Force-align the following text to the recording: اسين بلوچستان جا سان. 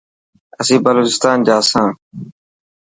اسين 0.59 0.79
بلوچستان 0.85 1.37
جا 1.47 1.57
سان. 1.69 1.89